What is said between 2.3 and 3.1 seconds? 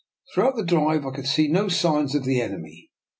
enemy.